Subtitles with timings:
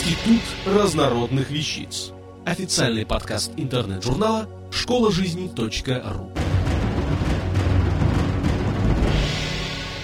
[0.00, 2.12] Институт разнородных вещиц.
[2.46, 6.32] Официальный подкаст интернет-журнала школа жизни.ру.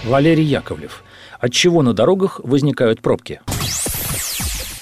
[0.05, 1.03] Валерий Яковлев.
[1.41, 3.41] От чего на дорогах возникают пробки?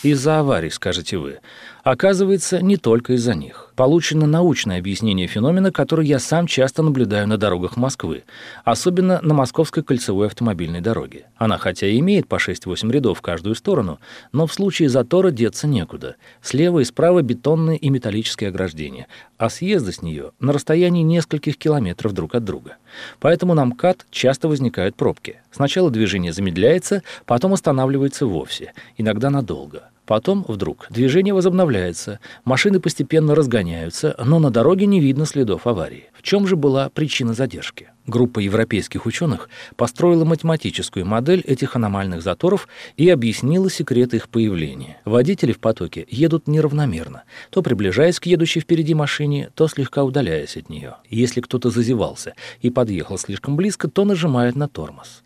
[0.03, 1.39] Из-за аварий, скажете вы.
[1.85, 3.71] Оказывается, не только из-за них.
[3.77, 8.25] Получено научное объяснение феномена, который я сам часто наблюдаю на дорогах Москвы,
[8.65, 11.27] особенно на Московской кольцевой автомобильной дороге.
[11.37, 14.01] Она хотя и имеет по 6-8 рядов в каждую сторону,
[14.33, 16.17] но в случае затора деться некуда.
[16.41, 19.07] Слева и справа бетонные и металлические ограждения,
[19.37, 22.77] а съезды с нее на расстоянии нескольких километров друг от друга.
[23.21, 25.43] Поэтому на МКАД часто возникают пробки.
[25.51, 29.91] Сначала движение замедляется, потом останавливается вовсе, иногда надолго.
[30.07, 36.11] Потом вдруг движение возобновляется, машины постепенно разгоняются, но на дороге не видно следов аварии.
[36.13, 37.89] В чем же была причина задержки?
[38.07, 45.01] Группа европейских ученых построила математическую модель этих аномальных заторов и объяснила секрет их появления.
[45.07, 50.69] Водители в потоке едут неравномерно, то приближаясь к едущей впереди машине, то слегка удаляясь от
[50.69, 50.97] нее.
[51.09, 55.23] Если кто-то зазевался и подъехал слишком близко, то нажимает на тормоз.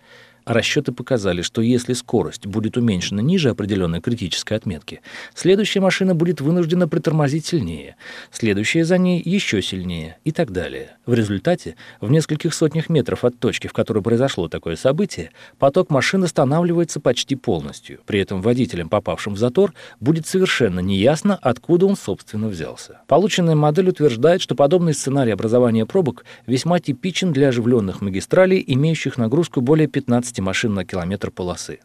[0.49, 5.03] Расчеты показали, что если скорость будет уменьшена ниже определенной критической отметки,
[5.35, 7.97] следующая машина будет вынуждена притормозить сильнее,
[8.33, 10.97] следующая за ней еще сильнее и так далее.
[11.05, 16.25] В результате, в нескольких сотнях метров от точки, в которой произошло такое событие, поток машин
[16.25, 18.01] останавливается почти полностью.
[18.07, 23.03] При этом водителям, попавшим в затор, будет совершенно неясно, откуда он, собственно, взялся.
[23.07, 29.61] Полученная модель утверждает, что подобный сценарий образования пробок весьма типичен для оживленных магистралей, имеющих нагрузку
[29.61, 31.81] более 15 50 машин на километр полосы.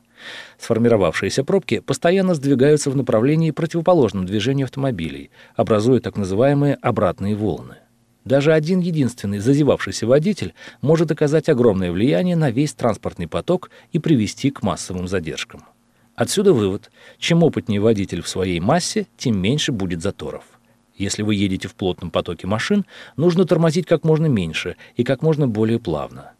[0.58, 7.76] Сформировавшиеся пробки постоянно сдвигаются в направлении противоположном движению автомобилей, образуя так называемые обратные волны.
[8.26, 14.50] Даже один единственный зазевавшийся водитель может оказать огромное влияние на весь транспортный поток и привести
[14.50, 15.66] к массовым задержкам.
[16.16, 16.90] Отсюда вывод.
[17.18, 20.44] Чем опытнее водитель в своей массе, тем меньше будет заторов.
[20.96, 22.86] Если вы едете в плотном потоке машин,
[23.18, 26.34] нужно тормозить как можно меньше и как можно более плавно.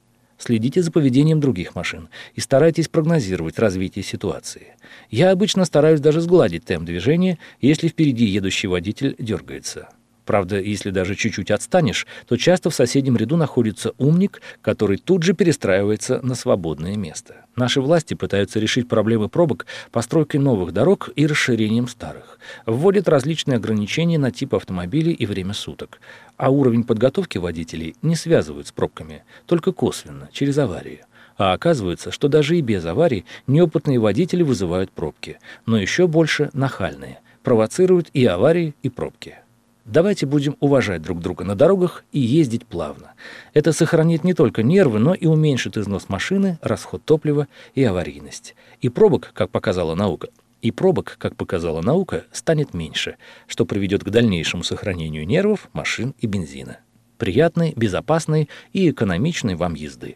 [0.44, 4.76] Следите за поведением других машин и старайтесь прогнозировать развитие ситуации.
[5.10, 9.88] Я обычно стараюсь даже сгладить темп движения, если впереди едущий водитель дергается.
[10.26, 15.34] Правда, если даже чуть-чуть отстанешь, то часто в соседнем ряду находится умник, который тут же
[15.34, 17.46] перестраивается на свободное место.
[17.56, 22.40] Наши власти пытаются решить проблемы пробок постройкой новых дорог и расширением старых.
[22.66, 26.00] Вводят различные ограничения на тип автомобилей и время суток.
[26.38, 31.02] А уровень подготовки водителей не связывают с пробками, только косвенно, через аварии.
[31.38, 37.20] А оказывается, что даже и без аварий неопытные водители вызывают пробки, но еще больше нахальные,
[37.44, 39.38] провоцируют и аварии, и пробки.
[39.86, 43.14] Давайте будем уважать друг друга на дорогах и ездить плавно.
[43.54, 48.56] Это сохранит не только нервы, но и уменьшит износ машины, расход топлива и аварийность.
[48.80, 50.30] И пробок, как показала наука,
[50.62, 56.28] и пробок, как показала наука, станет меньше, что приведет к дальнейшему сохранению нервов, машин и
[56.28, 56.78] бензина.
[57.18, 60.16] Приятной, безопасной и экономичной вам езды.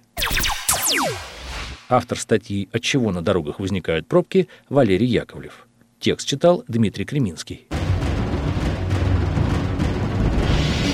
[1.90, 5.68] Автор статьи «От чего на дорогах возникают пробки» Валерий Яковлев.
[6.00, 7.68] Текст читал Дмитрий Креминский.